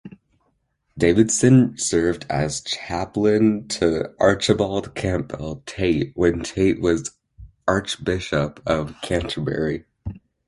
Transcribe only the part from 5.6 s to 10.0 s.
Tait when Tait was Archbishop of Canterbury.